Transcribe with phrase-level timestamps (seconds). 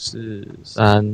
[0.00, 1.04] 四三。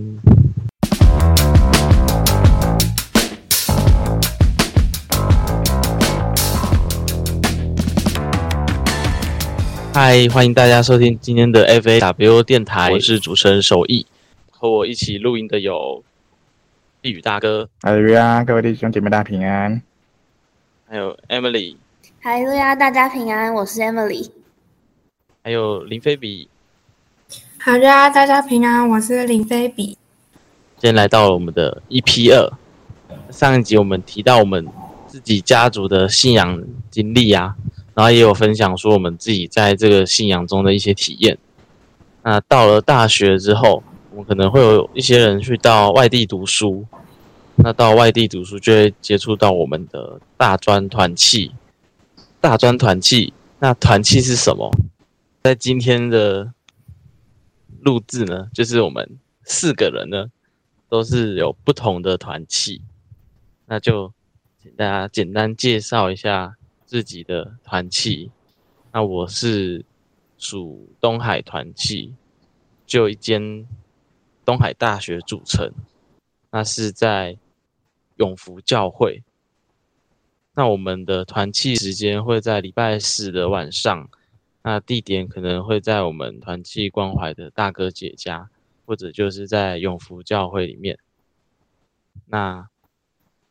[9.94, 14.06] 嗨，欢迎大家收听今天的 FAW 电台，我是主持人守义，
[14.50, 16.04] 和我一起录音的有
[17.00, 19.80] 碧宇大哥，哈喽呀，各位弟兄姐妹大家平安，
[20.86, 21.76] 还有 Emily，
[22.20, 24.30] 哈喽呀，大家平安，我是 Emily，
[25.42, 26.50] 还有林菲比，
[27.66, 29.96] 好呀，大家平安，我是林菲比，
[30.76, 32.52] 今天来到了我们的 EP 二，
[33.32, 34.68] 上一集我们提到我们
[35.06, 37.54] 自己家族的信仰经历啊。
[37.94, 41.38] 然后也有分享说我们自己在这个信仰中的一些体验。
[42.22, 46.84] 那到了大学之后，我们可能会有一些人去到外地读书。
[47.54, 51.52] 那到外地读书就会接触到我们的大专团契。
[52.42, 54.70] 大专团契，那团契是什么？
[55.42, 56.52] 在今天的
[57.84, 60.32] 录制呢，就是我们四个人呢，
[60.88, 62.82] 都是有不同的团契。
[63.66, 64.12] 那就
[64.60, 66.56] 请大家简单介绍一下。
[66.86, 68.30] 自己的团契，
[68.92, 69.84] 那我是
[70.38, 72.14] 属东海团契，
[72.86, 73.66] 就一间
[74.44, 75.72] 东海大学组成，
[76.52, 77.36] 那是在
[78.16, 79.24] 永福教会。
[80.54, 84.08] 那我们的团契时间会在礼拜四的晚上，
[84.66, 88.48] 那地点可能会在我们团契关怀的大哥姐家，
[88.86, 90.98] 或者就是在永福教会里面。
[92.28, 92.66] 那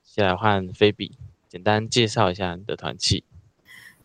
[0.04, 1.16] 先来换菲比，
[1.48, 3.24] 简单介绍一下你的团契。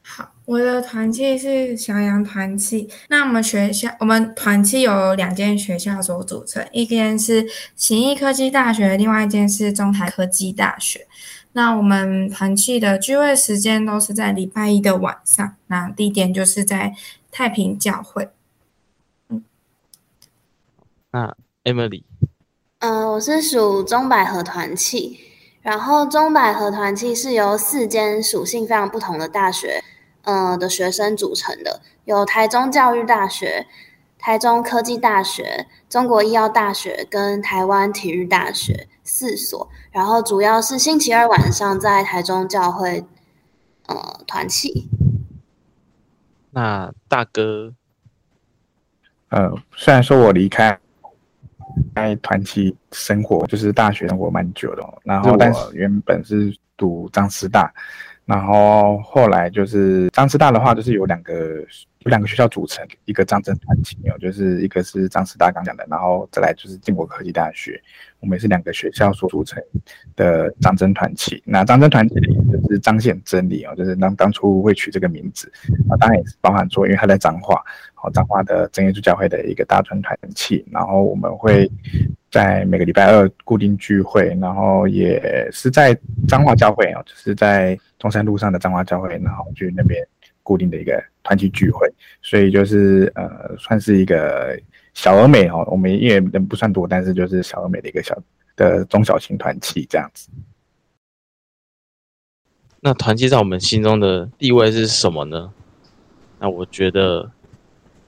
[0.02, 2.90] 好，我的团契是翔阳团契。
[3.08, 11.06] 那我们学校，我们团契有两间学校所组成，一间是勤益科技大学，另外一间是中台科技大学。
[11.58, 16.94] 那我们团契的聚会时间都是在礼拜一的晚上，那地点就是在
[17.32, 18.28] 太平教会。
[19.28, 19.42] 嗯，
[21.10, 22.04] 那 Emily，
[22.78, 25.18] 嗯，我是属中百合团契，
[25.60, 29.82] 然后中百合团契是由四间属性非常不同的大学。
[30.22, 33.66] 呃的学生组成的有台中教育大学、
[34.18, 43.04] 台中科技大学、中国医药大学跟台湾体育大学四所，然后主要是星期二晚上在台中教会
[43.86, 44.86] 呃团契。
[46.50, 47.72] 那大哥，
[49.30, 50.78] 呃，虽然说我离开
[51.94, 57.72] 在团契生活，就是大学生活蛮久的，然后但是原本是读张师大。
[58.28, 61.34] 然后后来就是张师大的话，就是有两个
[62.00, 67.80] 有两个学校组成一个张真团体哦，就是一个是张师大刚讲的，然后再来就是建国科技大学，
[68.20, 69.62] 我们也是两个学校所组成
[70.14, 71.42] 的张真团体。
[71.46, 75.50] 那张真团体里就是彰显真理哦，就是当当初会取这个名字
[75.88, 81.66] 啊，当然也是包含说，因为他在彰化，好彰化的真耶稣教会的一个大专团体，然后我们会。
[82.30, 90.06] 在每个礼拜二固定聚会，然后也是在彰化教会哦，就是在中山路上的彰化教会，然后去那边
[90.42, 91.86] 固定的一个团体聚会，
[92.22, 94.58] 所以就是呃，算是一个
[94.94, 95.64] 小而美哦。
[95.70, 98.16] 我们因为人不算多，但是就是小而美的一个小
[98.56, 100.28] 的中小型团体这样子。
[102.80, 105.52] 那团契在我们心中的地位是什么呢？
[106.38, 107.32] 那我觉得，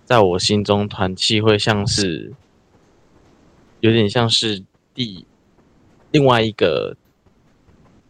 [0.05, 2.33] 在我心中，团契会像是。
[3.83, 4.63] 有点像是
[4.93, 5.25] 第
[6.11, 6.95] 另外一个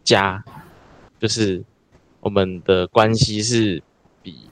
[0.03, 0.43] 家，
[1.17, 1.63] 就是
[2.21, 3.83] 我们的关系是
[4.23, 4.49] 比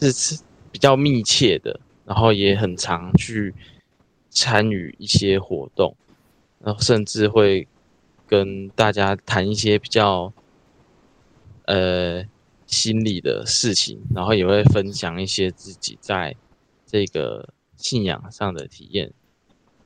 [0.00, 0.42] 是
[0.72, 3.54] 比较密切的，然后也很常去
[4.30, 5.96] 参与一些活动，
[6.60, 7.68] 然后甚至会
[8.26, 10.32] 跟大家谈一些比较
[11.66, 12.24] 呃
[12.66, 16.34] 心理的事情，然后也会分享一些自己在
[16.86, 19.12] 这个信仰上的体验。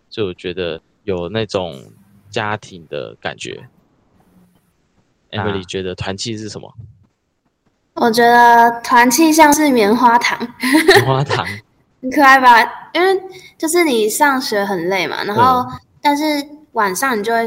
[0.08, 1.92] 就觉得有那种
[2.30, 3.68] 家庭的感觉。
[5.30, 6.74] Emily 觉得团契是什么？
[8.00, 11.46] 我觉得团气像是棉花糖，棉花糖
[12.00, 12.58] 很可爱吧？
[12.94, 13.22] 因为
[13.58, 15.64] 就是你上学很累嘛，然后
[16.00, 16.24] 但是
[16.72, 17.44] 晚上你就会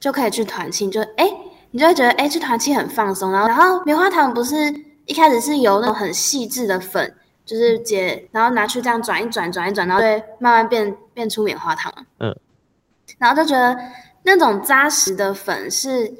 [0.00, 1.30] 就可以去团契，就哎，
[1.70, 3.30] 你就会觉得哎，去团契很放松。
[3.30, 4.56] 然后然后棉花糖不是
[5.06, 7.14] 一开始是由那种很细致的粉。
[7.46, 11.92] 就是解，然后拿去这样转一转，转一转，然后会慢慢变变出棉花糖。
[12.18, 12.34] 嗯，
[13.18, 13.78] 然后就觉得
[14.22, 16.10] 那种扎实的粉是，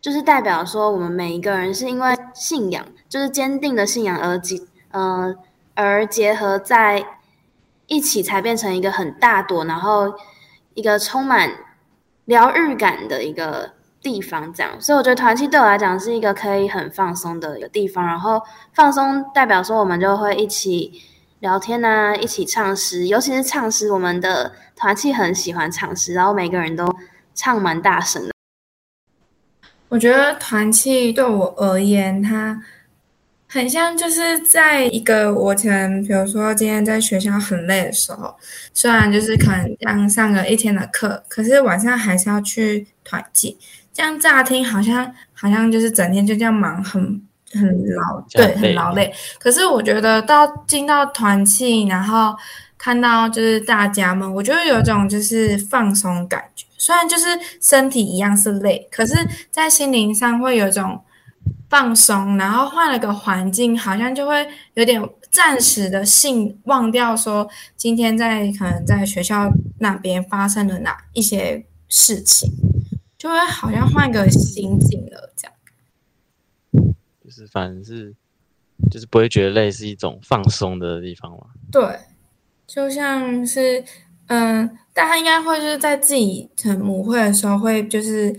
[0.00, 4.60] 就是代表说我们每一个人是因为信仰，就是坚定的信仰而结，
[4.90, 5.34] 呃，
[5.74, 7.04] 而结合在
[7.86, 10.14] 一起，才变成一个很大朵，然后
[10.74, 11.50] 一个充满
[12.24, 13.72] 疗愈感的一个。
[14.00, 18.06] 地方这样，所以我觉得团契对我来讲是一个可以很放松的一个地方。
[18.06, 18.40] 然后
[18.72, 21.02] 放松代表说，我们就会一起
[21.40, 26.86] 聊天啊，一起唱诗，尤其是唱诗，我们的团契很喜欢唱诗，然后每个人都
[27.34, 28.30] 唱蛮大声的。
[29.88, 32.62] 我觉得团契对我而言，它
[33.46, 38.36] 很像就是在一个我可能，比如说今天在学校很累的时候，
[38.74, 43.56] 虽然就是可能刚上了一天的课，可是晚上还是要去团契。
[43.90, 47.02] 这样乍听好像好像就是整天就这样忙，很
[47.54, 49.10] 很劳，对，很劳累。
[49.40, 52.36] 可是我觉得到进到团契，然后
[52.76, 56.57] 看到就是大家们，我觉得有种就是放松感觉。
[56.78, 57.26] 虽然就是
[57.60, 59.14] 身体一样是累，可是
[59.50, 61.04] 在心灵上会有一种。
[61.70, 64.98] 放松，然后换了个环境，好像就会有点
[65.30, 67.46] 暂时的性忘掉，说
[67.76, 72.50] 今天在可能在学校那边发生了哪一些事情，
[73.18, 76.94] 就会好像换个心境了，这样。
[77.22, 78.14] 就是反正是，
[78.90, 81.48] 就是不会觉得累，是一种放松的地方嘛。
[81.70, 81.98] 对，
[82.66, 83.84] 就像是，
[84.28, 88.34] 嗯，大家应该会就是在自己成母会的时候，会就是。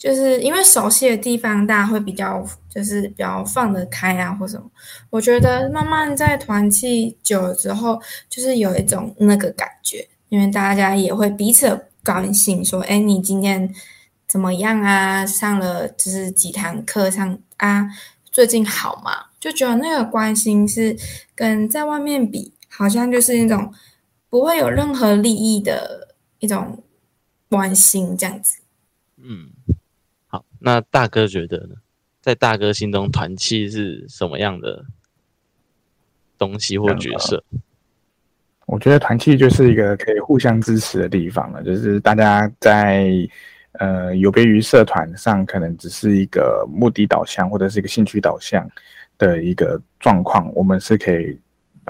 [0.00, 2.42] 就是因为熟悉的地方，大家会比较
[2.74, 4.64] 就是比较放得开啊，或什么。
[5.10, 13.70] 我觉得慢慢在团契久了之后，就是有一种那个感觉，因为大家也会彼此关心，说：“哎，你今天
[14.26, 15.26] 怎么样啊？
[15.26, 17.86] 上了就是几堂课上啊？
[18.32, 20.96] 最近好吗？”就觉得那个关心是
[21.34, 23.70] 跟在外面比，好像就是那种
[24.30, 26.82] 不会有任何利益的一种
[27.48, 28.62] 关心这样子。
[29.18, 29.50] 嗯。
[30.28, 31.74] 好，那大哥觉得呢？
[32.20, 34.84] 在大哥心中，团契是什么样的
[36.38, 37.42] 东西或角色？
[38.66, 41.64] 我觉得团契就是一个可以互相支持的地方了。
[41.64, 43.10] 就是大家在
[43.72, 48.70] 呃有别于社团上，可能只是一个目的导向或者是一个兴趣导向
[49.18, 51.36] 的一个状况，我们是可以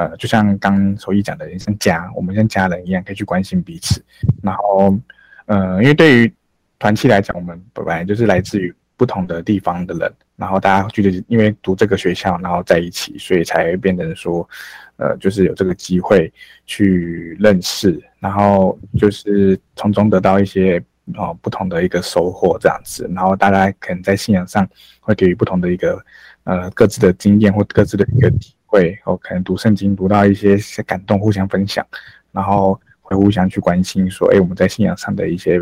[0.01, 4.03] 呃，就像刚手艺讲的，像家，我们像家人一样，可以去关心彼此。
[4.43, 4.99] 然后
[5.45, 6.35] 呃，因为对于
[6.79, 14.49] 团契来讲，我们本来就是来自于不同的地方的人，然后大家觉得因为读这个学校，然后在一起，所以才变成说，
[14.97, 16.33] 呃，就是有这个机会
[16.65, 20.83] 去认识，然后就是从中得到一些
[21.17, 24.67] 哦不同的一个收获这样子，然后大家可能在信仰上
[25.01, 26.03] 会给予不同的一个
[26.45, 28.33] 呃各自的经验或各自的一个
[28.71, 31.87] 会，我可能读圣经读到一些感动，互相分享，
[32.33, 35.61] 然后会互相去关心说，哎，我们在信仰上的一些。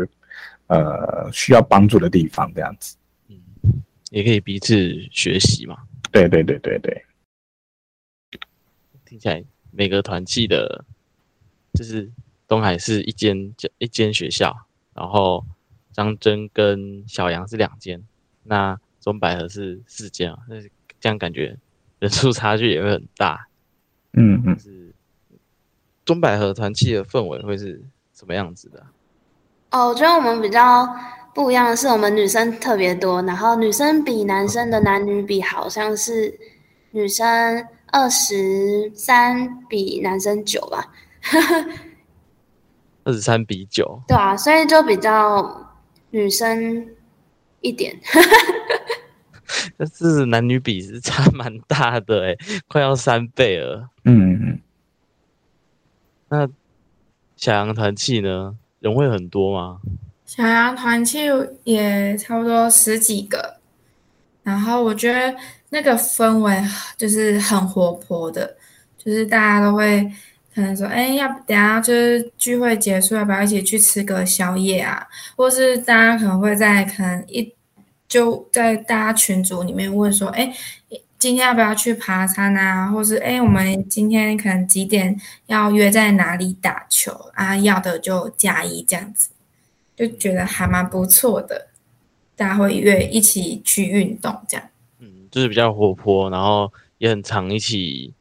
[0.71, 2.95] 呃，需要帮助的地方，这样子，
[3.27, 3.41] 嗯，
[4.11, 4.75] 也可以彼此
[5.09, 5.75] 学习嘛。
[6.11, 7.05] 对对对对对，
[9.03, 10.85] 听起来每个团契的，
[11.73, 12.07] 就是
[12.47, 14.55] 东海是一间一间学校，
[14.93, 15.43] 然后
[15.91, 17.99] 张真跟小杨是两间，
[18.43, 20.61] 那中百合是四间啊，那
[20.99, 21.57] 这样感觉
[21.99, 23.47] 人数差距也会很大。
[24.13, 24.93] 嗯嗯，是
[26.03, 27.81] 中百合团契的氛围会是
[28.13, 28.85] 什么样子的？
[29.71, 30.87] 哦，我觉得我们比较
[31.35, 36.33] 不一样的是，我们女生特别多，然后女生比男生的男女比好像是
[36.91, 40.91] 女生二十三比男生九吧，
[43.05, 45.71] 二十三比九，对啊，所以就比较
[46.09, 46.87] 女生
[47.61, 47.95] 一点，
[49.77, 53.89] 但是男女比是差 蛮大的哎，快要三倍了。
[54.05, 54.59] 嗯嗯，
[56.29, 56.49] 那
[57.35, 58.55] 小羊团契呢？
[58.79, 59.79] 人会很多吗？
[60.25, 61.27] 小羊团契
[61.63, 63.57] 也差不多十几个，
[64.43, 65.35] 然后我觉得
[65.69, 66.55] 那个氛围
[66.97, 68.55] 就是很活泼的，
[68.97, 70.01] 就是大家都会
[70.53, 75.07] 可能说，哎，要等下就是聚会结束，要不要一起去吃个宵夜啊？
[75.35, 77.53] 或是大家可能会在可能一
[78.09, 80.53] 就在大家群组里面问说，哎。
[81.19, 82.89] 今天要不要去爬山啊？
[82.89, 87.57] 或是哎，我们今天可能几点要约在哪里打球啊？
[87.57, 89.31] 要的就加一这样子，
[89.97, 91.67] 就觉得还蛮不错的。
[92.37, 94.65] 大家会约一起去运动这样。
[94.99, 98.13] 嗯，就是比较活泼，然后也很常一起，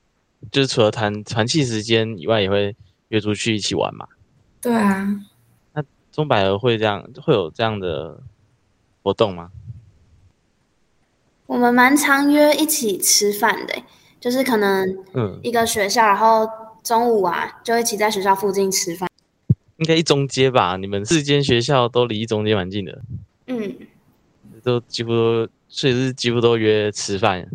[0.50, 2.74] 就是除了谈团气时间以外，也会
[3.10, 4.08] 约出去一起玩嘛。
[4.60, 5.24] 对啊。
[5.72, 8.20] 那中百合会这样会有这样的
[9.04, 9.52] 活动吗？
[11.48, 13.74] 我们蛮常约一起吃饭的，
[14.20, 14.98] 就是可能
[15.42, 16.46] 一个学校，然后
[16.84, 19.08] 中午啊就一起在学校附近吃饭。
[19.78, 20.76] 应该一中街吧？
[20.76, 23.00] 你们四间学校都离一中街蛮近的。
[23.46, 23.76] 嗯，
[24.62, 27.48] 都几乎都，所以是几乎都约吃饭。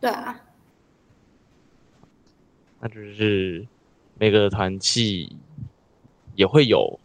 [0.00, 0.40] 对啊。
[2.80, 3.64] 那就是
[4.18, 5.36] 每个团契
[6.34, 6.98] 也会有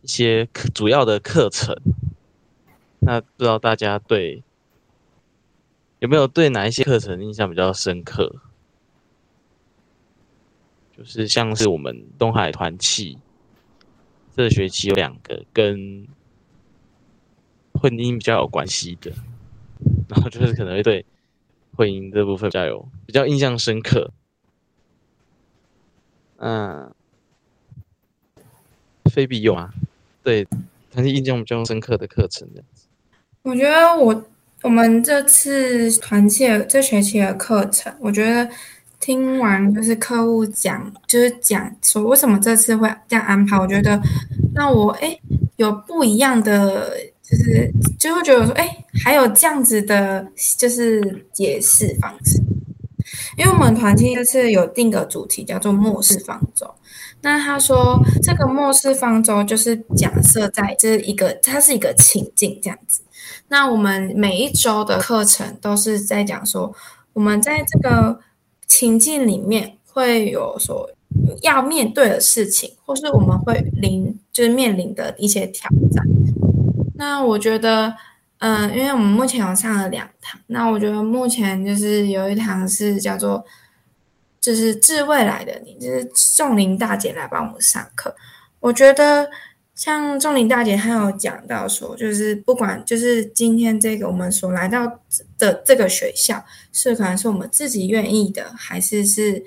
[0.00, 1.76] 一些主要的课程。
[3.00, 4.42] 那不知道大家对
[6.00, 8.36] 有没有对哪一些课程印象比较深刻？
[10.96, 13.18] 就是像是我们东海团契，
[14.34, 16.08] 这学期有两个跟
[17.74, 19.12] 婚姻比较有关系的，
[20.08, 21.06] 然后就是可能会对
[21.76, 24.12] 婚姻这部分比较有比较印象深刻。
[26.38, 26.92] 嗯，
[29.04, 29.72] 菲比有啊，
[30.24, 30.44] 对，
[30.92, 32.87] 还是印象比较深刻的课程这样子。
[33.48, 34.24] 我觉得我
[34.62, 38.48] 我们这次团契这学期的课程，我觉得。
[39.00, 43.98] 听完就是客户讲，就是讲说为什么这次会这样安排，我觉得
[44.52, 45.16] 那我哎
[45.54, 46.90] 有不一样的，
[47.22, 48.68] 就是就会觉得说哎
[49.04, 50.26] 还有这样子的，
[50.58, 52.42] 就是解释方式。
[53.36, 56.68] 因为我们团体这次有定个主题叫做末世方舟，
[57.22, 63.02] 那他说这个末世方舟就是假设在这一个它是一个情境这样子。
[63.48, 66.74] 那我们每一周的课程都是在讲说
[67.12, 68.20] 我们在这个。
[68.68, 70.90] 情境里面会有所
[71.40, 76.04] 要面对的事情，或是我们会临就是面临的一些挑战。
[76.94, 77.94] 那我觉得，
[78.40, 83.42] 嗯，因为我们目前有上了两堂，那我觉得目前就是有一堂是叫做
[84.38, 86.04] 就是致未来的你，就是
[86.36, 88.14] 仲林大姐来帮我们上课。
[88.60, 89.30] 我觉得。
[89.78, 94.84] 像仲林大姐，她有讲到说，就是不管就是今天这个我们所来到
[95.38, 99.40] 的这个学校，是可能是我们自己愿意的，还是是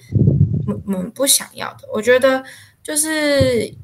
[0.65, 1.79] 我们不想要的？
[1.93, 2.41] 我觉得
[2.81, 3.75] 就是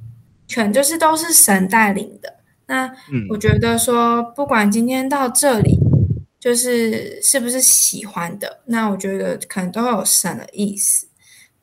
[0.48, 2.34] 全就是都是神带领的。
[2.68, 2.89] 那
[3.30, 5.77] 我觉得说，不管今天到这里，
[6.39, 11.10] 就是是不是喜欢的，那我觉得可能都有神的意思。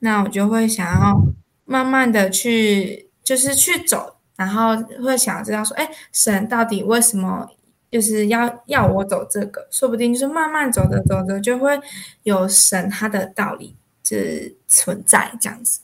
[0.00, 1.24] 那我就会想要
[1.64, 4.10] 慢慢的去，就是去走。
[4.36, 7.48] 然后会想知道说，哎，神到底为什么
[7.90, 9.68] 就是要要我走这个？
[9.70, 11.78] 说不定就是慢慢走着走着，就会
[12.24, 15.80] 有神他的道理是存在这样子。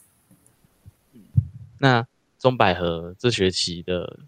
[1.79, 2.05] 那
[2.37, 4.19] 中百合这学期的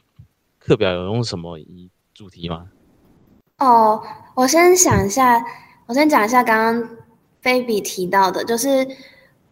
[0.58, 1.60] 课表有用什么
[2.13, 2.70] 主题吗？
[3.58, 4.01] 哦，
[4.36, 5.44] 我先想一下，
[5.88, 6.89] 我先讲一下刚刚
[7.42, 8.88] 菲比提到的，就是。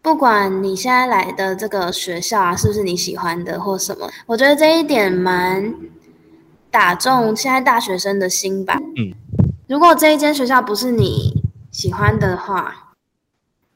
[0.01, 5.75] 不管你现在来的这个学校啊，是不是你喜欢的或什么，我觉得这一点蛮
[6.71, 8.79] 打中现在大学生的心吧。
[8.97, 9.13] 嗯，
[9.67, 12.93] 如果这一间学校不是你喜欢的话，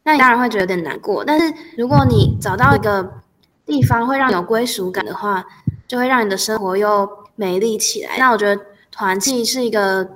[0.03, 1.23] 那你当然会觉得有点难过。
[1.23, 3.21] 但是如果你找到一个
[3.63, 5.45] 地方会让你有归属感的话，
[5.87, 8.17] 就会让你的生活又美丽起来。
[8.17, 10.09] 那我觉得团契是一个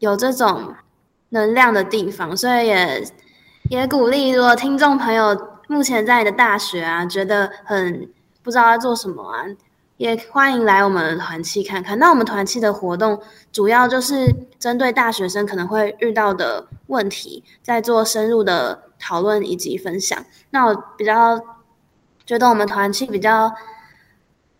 [0.00, 0.74] 有这种
[1.30, 3.06] 能量的地方，所以也。
[3.70, 8.10] 也鼓励，如果听众朋友目前在你的大学啊，觉得很
[8.42, 9.44] 不知道要做什么啊，
[9.96, 11.96] 也欢迎来我们团契看看。
[11.96, 13.22] 那我们团契的活动
[13.52, 20.18] 主要就是针对大学生可能会遇到的问题，在做深入的讨论以及分享。
[20.50, 21.40] 那我比较
[22.26, 23.54] 觉得我们团契比较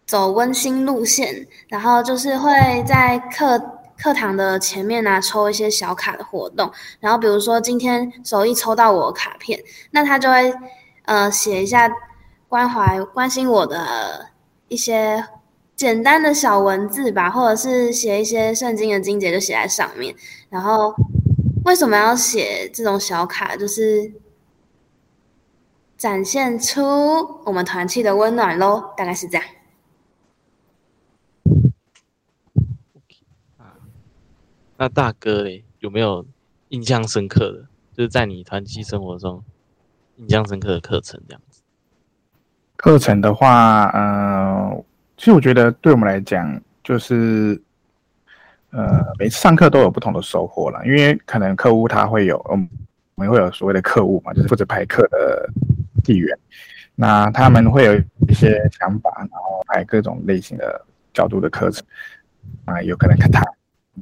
[0.06, 2.52] 走温馨路线，然后就是会
[2.86, 3.60] 在课。
[4.02, 10.54] 课堂的前面呢，抽一些小卡的活动，然后比如说今天手一抽到我卡片，那他就会
[11.04, 11.90] 呃写一下
[12.48, 14.30] 关怀、关心我的
[14.68, 15.22] 一些
[15.76, 20.14] 简单的小文字吧，或者是写一些圣经的经节就写在上面。
[20.48, 20.94] 然后
[21.64, 23.54] 为什么要写这种小卡？
[23.54, 24.10] 就是
[25.98, 26.82] 展现出
[27.44, 29.46] 我们团契的温暖喽，大概是这样。
[34.80, 36.24] 那大哥嘞，有没有
[36.70, 37.66] 印象深刻的？
[37.92, 39.44] 就是在你团契生活中
[40.16, 41.60] 印象深刻的课程这样子。
[42.76, 44.84] 课程的话，呃，
[45.18, 47.60] 其实我觉得对我们来讲，就是
[48.70, 50.82] 呃，每次上课都有不同的收获了。
[50.86, 52.66] 因为可能客户他会有，嗯，
[53.16, 55.46] 我们会有所谓的客户嘛，就是负责排课的
[56.02, 56.34] 地员，
[56.94, 57.94] 那他们会有
[58.26, 61.84] 一些想法，然后排各种类型的角度的课程
[62.64, 63.44] 啊，有可能看他。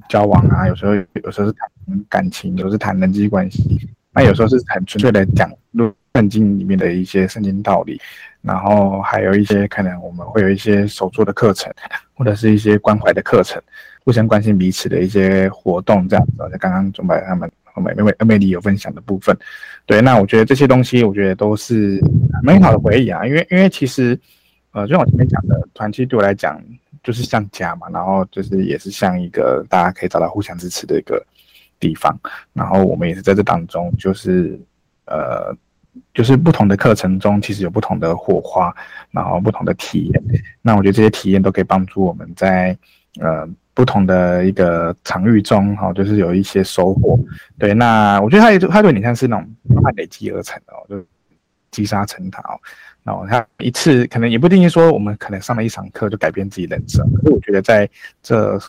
[0.09, 1.69] 交往啊，有时候有时候是谈
[2.09, 5.51] 感情，有时候是谈人际关系，那有时候是很纯粹的讲
[6.15, 8.01] 《圣经》里面的一些圣经道理，
[8.43, 11.73] 然后还有一些可能我们会有一些手作的课程，
[12.15, 13.61] 或者是一些关怀的课程，
[14.05, 16.33] 互相关心彼此的一些活动，这样子。
[16.53, 19.37] 就刚刚钟柏他们美美美美丽有分享的部分，
[19.87, 22.03] 对，那我觉得这些东西，我觉得都是
[22.43, 24.19] 美好的回忆啊，因为因为其实，
[24.73, 26.61] 呃，就像我前面讲的，团契对我来讲。
[27.09, 31.25] 就是像家嘛，然后就是也是像一个大家可以找到互相支持的一个
[31.81, 32.15] 地方，
[32.53, 34.61] 然后我们也是在这当中，就是
[35.07, 35.57] 呃，
[36.13, 38.77] 就是不同的课程中，其实有不同的火花，
[39.11, 40.23] 然后不同的体验。
[40.61, 42.77] 那我觉得这些体验都可以帮助我们在
[43.23, 47.19] 呃不同的一个场域中，哈，就是有一些收获。
[47.59, 51.03] 对，那我觉得它也它有点像是那种慢慢累积而成的，哦就
[51.71, 52.59] 积沙成塔哦。
[53.05, 57.89] 然后他一次可能也不一定说我们可能上了一场课就改变自己人生，可是我觉得在
[58.23, 58.61] 这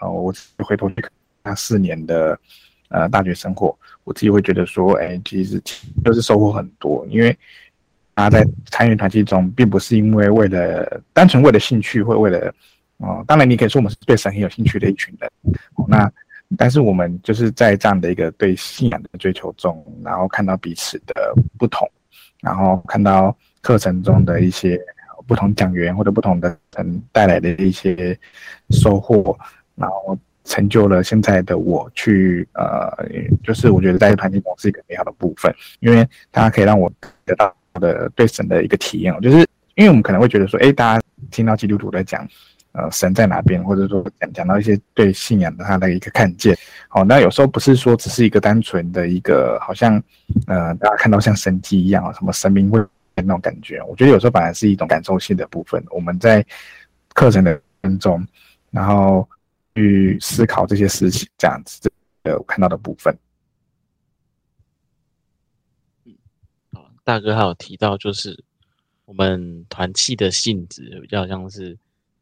[0.00, 1.10] 呃，我回头去看
[1.42, 2.38] 他四年的
[2.90, 5.60] 呃大学生活，我自己会觉得说，哎，其实
[6.04, 7.36] 就是收获很多，因为
[8.14, 12.54] 大家在参与团体中，并不是因为为了单纯为了兴趣，或为了
[12.98, 15.28] 哦，当然你可以说我们是对神很有兴趣的一群人，
[15.88, 16.08] 那
[16.56, 21.90] 但是我们就是在这样的一个对信仰的追求中，然后看到彼此的不同，
[22.40, 23.36] 然后看到。
[23.60, 24.80] 课程中的一些
[25.26, 28.16] 不同讲员或者不同的人带来的一些
[28.70, 29.36] 收获，
[29.74, 31.90] 然后成就了现在的我。
[31.92, 32.88] 去呃，
[33.42, 36.90] 就是我觉得在团体中是一个美好的部分，因为它可以让我
[37.26, 39.12] 得到的对神的一个体验。
[39.20, 39.38] 就是
[39.74, 42.26] 因为我们可能会觉得说，哎，大家听到基督徒在讲，
[42.78, 46.56] 呃，神在哪边，或者说讲讲到一些对信仰的他的一个看见。
[46.88, 50.02] 好，那有时候不是说只是一个单纯的一个，好像
[50.46, 52.80] 呃，大家看到像神迹一样，什么神明会。
[53.20, 55.84] 那种感觉，我觉得有时候反而是一种感受性的部分。
[55.90, 56.46] 我们在
[57.14, 58.24] 课程的当中，
[58.70, 59.28] 然后
[59.74, 61.90] 去思考这些事情，这样子
[62.22, 63.12] 的看到的部分。
[67.02, 68.44] 大哥还有提到，就是
[69.04, 71.76] 我们团契的性质比较像是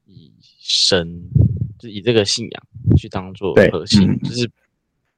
[0.06, 1.30] 以神，
[1.78, 4.50] 就以这个信仰去当做核心，就是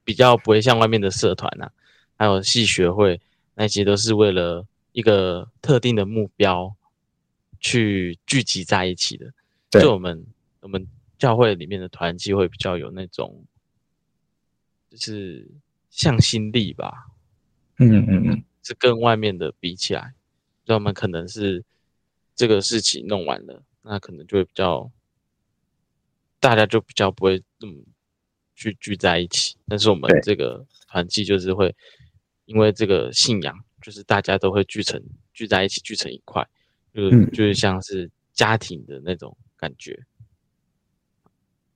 [0.04, 1.70] 比较不会像外面的社团啊，
[2.16, 3.20] 还有系学会
[3.54, 4.66] 那些都是为了。
[4.92, 6.74] 一个特定的目标
[7.60, 9.32] 去聚集在一起的，
[9.70, 10.26] 就我们
[10.60, 13.44] 我们教会里面的团契会比较有那种，
[14.90, 15.46] 就是
[15.90, 17.06] 向心力吧。
[17.76, 20.14] 嗯嗯嗯，是跟外面的比起来，
[20.64, 21.62] 就我们可能是
[22.34, 24.88] 这个事情弄完了，那可能就会比较
[26.38, 27.74] 大家就比较不会那么
[28.54, 29.56] 去聚在一起。
[29.66, 31.74] 但是我们这个团契就是会
[32.44, 33.56] 因为这个信仰。
[33.80, 35.00] 就是大家都会聚成
[35.32, 36.44] 聚在一起，聚成一块，
[36.92, 40.04] 就就是像是家庭的那种感觉。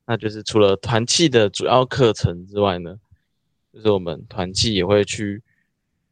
[0.04, 2.98] 那就是除了团契的主要课程之外呢，
[3.72, 5.44] 就是我们团契也会去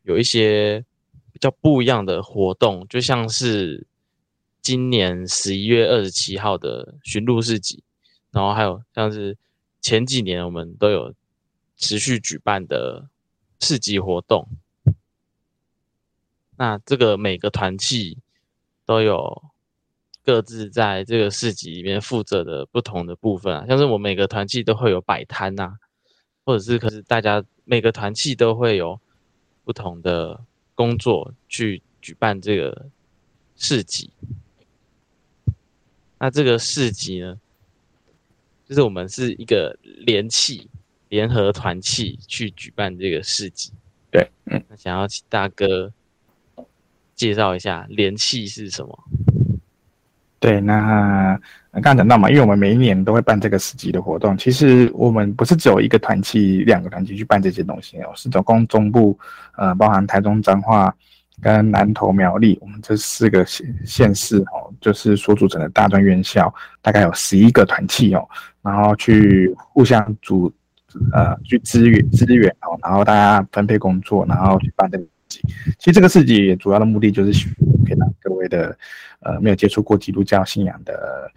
[0.04, 0.82] 有一些
[1.32, 3.84] 比较不一样的活动，就像是
[4.62, 7.82] 今年十一月二十七号的巡路市集，
[8.30, 9.36] 然后还有像是
[9.80, 11.14] 前几年我们都有
[11.76, 13.08] 持续举办的
[13.58, 14.46] 市集活动。
[16.56, 18.18] 那这个每个团契
[18.84, 19.44] 都有
[20.22, 25.76] 各自在这个市集里面负责的不同的部分啊，像是我每个团契都会有摆摊呐，
[26.44, 29.00] 或者是可是大家每个团契都会有
[29.64, 30.44] 不同的
[30.74, 32.90] 工作去举办这个
[33.56, 34.10] 市集。
[36.20, 37.36] 那这个市集呢，
[38.68, 40.68] 就是我们是一个联气
[41.08, 43.72] 联合团契去举办这个市集。
[44.12, 45.92] 对，嗯，那想要请大哥。
[47.16, 48.98] 介绍一下联系是什么？
[50.38, 51.38] 对，那
[51.70, 54.38] 刚刚讲到嘛，因为我们每一年都会办这个市集的活动。
[54.38, 59.18] 其实我们不是只有一个团契、两个团契去办这些东西哦，是总共中部，
[59.58, 60.96] 呃，包含台中彰化
[61.40, 68.28] 跟南投苗栗，我们这四个县县市哦，就是所组成的大专院校，大概有十一个团契哦，
[68.62, 70.52] 然后去互相组，
[71.12, 75.50] 呃，去支援支援哦，然后大家分配工作，然后去办这个事情。
[75.78, 77.48] 其实这个事情主要的目的就是
[77.86, 78.76] 可以让各位的
[79.20, 81.30] 呃没有接触过基督教信仰的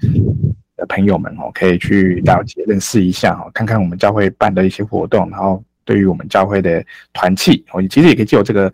[0.76, 8.74] 的朋友们哦，可以去了解认识一下哦，看看我们教会办的一些活动，然后对于我们教会的团契哦，其实也可以借由这个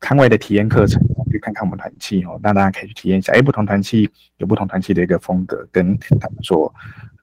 [0.00, 6.72] 康威的体验课程去看看我们团契哦，让大家可以去体验一下，哎，不同团契有不同团契的一个风格，跟他们所。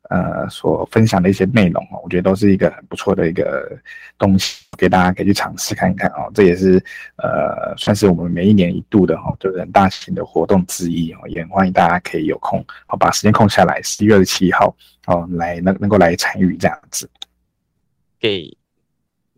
[0.09, 3.77] 呃，所分享的一些内容哦，我觉得都是一个很不错的一个
[4.17, 6.31] 东西，给大家可以去尝试看看哦。
[6.33, 6.81] 这也是
[7.17, 11.17] 呃，算是我们每一年一度的哈，就是很大型的活动之一哦。
[11.27, 14.73] 也欢迎大家可以有空哦，把时间空下来，十一月二十七号
[15.07, 17.09] 哦，来能能够来参与这样子。
[18.17, 18.49] 给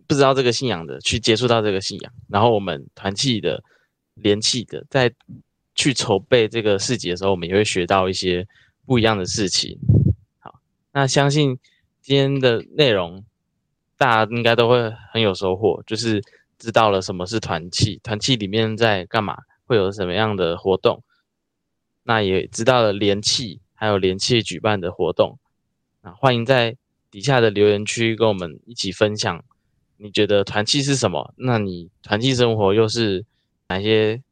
[0.09, 3.63] 不知道这个信仰的去接触到这个信仰，然后我们团契的
[4.15, 5.13] 联系的，在
[5.75, 8.47] 去筹备这个市集的时候，我们也会学到一些
[8.87, 9.77] 不一样的事情。
[10.39, 10.59] 好
[10.93, 11.59] 那相信
[12.01, 13.23] 今天的内容，
[13.99, 16.23] 大家应该都会很有收获，就是
[16.57, 21.03] 知道了什么是团契，团契里面在干嘛，会有什么样的活动。
[22.01, 25.37] 那也知道了联契，还有联契举办的活动。
[26.01, 26.75] 那欢迎在
[27.11, 29.45] 底下的留言区跟我们一起分享，
[30.01, 31.33] 你觉得团契是什么？
[31.35, 33.25] 那你团契生活又是
[33.67, 34.23] 哪些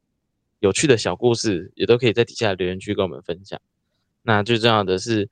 [0.60, 1.70] 有趣的小故事？
[1.74, 3.60] 也都可以在底下留言区跟我们分享。
[4.22, 5.28] 那最重要的是，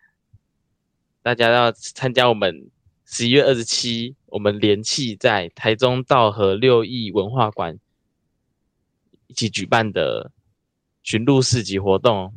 [1.22, 2.70] 大家要参加我们
[3.07, 7.79] 十一月二十七，我们联契在台中道和六艺文化馆
[9.29, 10.31] 一起举办的
[11.03, 12.35] 巡路市集活动。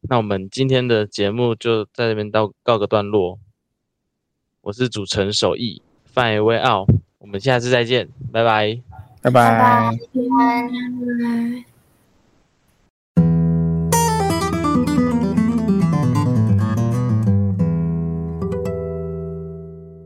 [0.00, 3.38] 那我们今天的节目就在这边到告个段落。
[4.62, 5.80] 我是主持人守义。
[6.14, 6.86] 范伟傲，
[7.18, 8.78] 我们下次再见，拜，拜。
[9.20, 9.30] 拜，拜。
[9.30, 10.22] 拜，拜
[11.20, 11.73] 拜。